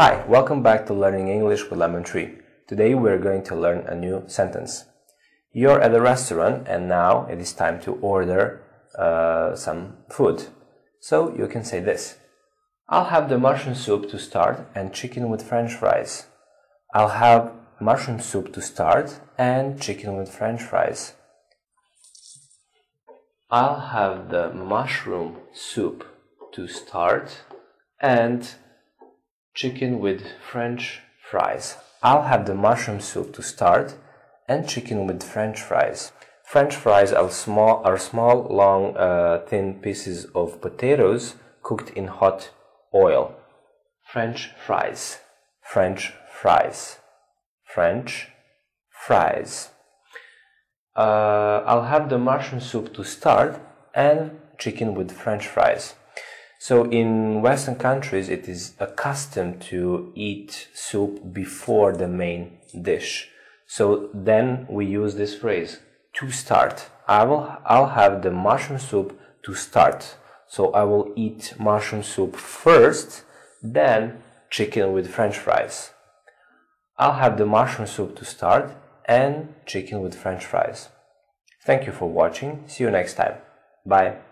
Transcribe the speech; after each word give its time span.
Hi, 0.00 0.24
welcome 0.28 0.62
back 0.62 0.86
to 0.86 0.92
Learning 0.92 1.26
English 1.26 1.68
with 1.68 1.80
Lemon 1.80 2.04
Tree. 2.04 2.38
Today 2.68 2.94
we're 2.94 3.18
going 3.18 3.42
to 3.42 3.56
learn 3.56 3.80
a 3.88 3.96
new 3.96 4.22
sentence. 4.28 4.84
You're 5.52 5.80
at 5.80 5.92
a 5.92 6.00
restaurant 6.00 6.68
and 6.68 6.88
now 6.88 7.26
it 7.26 7.40
is 7.40 7.52
time 7.52 7.80
to 7.80 7.94
order 7.94 8.62
uh, 8.96 9.56
some 9.56 9.96
food. 10.08 10.46
So 11.00 11.34
you 11.36 11.48
can 11.48 11.64
say 11.64 11.80
this 11.80 12.18
I'll 12.88 13.06
have 13.06 13.28
the 13.28 13.38
mushroom 13.38 13.74
soup 13.74 14.08
to 14.10 14.20
start 14.20 14.68
and 14.72 14.94
chicken 14.94 15.30
with 15.30 15.42
french 15.42 15.74
fries. 15.74 16.26
I'll 16.94 17.18
have 17.18 17.50
mushroom 17.80 18.20
soup 18.20 18.52
to 18.52 18.62
start 18.62 19.18
and 19.36 19.82
chicken 19.82 20.16
with 20.16 20.32
french 20.32 20.62
fries. 20.62 21.14
I'll 23.50 23.80
have 23.80 24.30
the 24.30 24.50
mushroom 24.50 25.38
soup 25.52 26.06
to 26.52 26.68
start 26.68 27.42
and 28.00 28.48
chicken 29.58 29.98
with 29.98 30.22
french 30.40 31.00
fries. 31.28 31.76
I'll 32.00 32.22
have 32.22 32.46
the 32.46 32.54
mushroom 32.54 33.00
soup 33.00 33.34
to 33.34 33.42
start 33.42 33.96
and 34.46 34.68
chicken 34.68 35.08
with 35.08 35.20
french 35.20 35.60
fries. 35.60 36.12
French 36.44 36.76
fries 36.76 37.12
are 37.12 37.28
small, 37.28 37.82
are 37.84 37.98
small 37.98 38.46
long, 38.48 38.96
uh, 38.96 39.40
thin 39.48 39.80
pieces 39.80 40.26
of 40.26 40.60
potatoes 40.60 41.34
cooked 41.64 41.90
in 41.90 42.06
hot 42.06 42.50
oil. 42.94 43.34
French 44.12 44.50
fries. 44.64 45.18
French 45.60 46.12
fries. 46.40 46.98
French 47.64 48.28
fries. 49.06 49.70
Uh, 50.96 51.64
I'll 51.66 51.90
have 51.94 52.08
the 52.08 52.18
mushroom 52.18 52.60
soup 52.60 52.94
to 52.94 53.02
start 53.02 53.60
and 53.92 54.38
chicken 54.56 54.94
with 54.94 55.10
french 55.10 55.48
fries. 55.48 55.96
So 56.58 56.84
in 56.90 57.40
Western 57.40 57.76
countries, 57.76 58.28
it 58.28 58.48
is 58.48 58.74
accustomed 58.80 59.62
to 59.62 60.12
eat 60.14 60.68
soup 60.74 61.32
before 61.32 61.92
the 61.92 62.08
main 62.08 62.58
dish. 62.82 63.30
So 63.66 64.10
then 64.12 64.66
we 64.68 64.86
use 64.86 65.14
this 65.14 65.34
phrase 65.36 65.78
to 66.14 66.30
start. 66.30 66.90
I 67.06 67.24
will, 67.24 67.56
I'll 67.64 67.90
have 67.90 68.22
the 68.22 68.30
mushroom 68.30 68.78
soup 68.78 69.18
to 69.44 69.54
start. 69.54 70.16
So 70.48 70.72
I 70.72 70.82
will 70.82 71.12
eat 71.14 71.54
mushroom 71.58 72.02
soup 72.02 72.34
first, 72.34 73.22
then 73.62 74.22
chicken 74.50 74.92
with 74.92 75.10
french 75.10 75.38
fries. 75.38 75.90
I'll 76.98 77.12
have 77.12 77.38
the 77.38 77.46
mushroom 77.46 77.86
soup 77.86 78.16
to 78.16 78.24
start 78.24 78.74
and 79.04 79.54
chicken 79.66 80.00
with 80.00 80.14
french 80.16 80.44
fries. 80.44 80.88
Thank 81.64 81.86
you 81.86 81.92
for 81.92 82.08
watching. 82.08 82.64
See 82.66 82.84
you 82.84 82.90
next 82.90 83.14
time. 83.14 83.34
Bye. 83.86 84.27